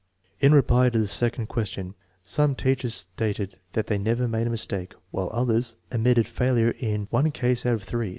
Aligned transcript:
In 0.39 0.51
reply 0.51 0.89
to 0.89 0.97
the 0.97 1.05
second 1.05 1.45
question, 1.45 1.93
some 2.23 2.55
teachers 2.55 2.95
stated 2.95 3.59
that 3.73 3.85
they 3.85 3.99
never 3.99 4.27
made 4.27 4.47
a 4.47 4.49
mistake, 4.49 4.95
while 5.11 5.29
others 5.31 5.75
admitted 5.91 6.25
failure 6.25 6.71
in 6.79 7.05
one 7.11 7.29
case 7.29 7.67
out 7.67 7.75
of 7.75 7.83
three. 7.83 8.09